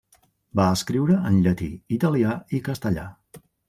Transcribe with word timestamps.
Va 0.59 0.65
escriure 0.77 1.19
en 1.33 1.39
llatí, 1.45 1.69
italià 2.01 2.35
i 2.61 2.67
castellà. 2.73 3.09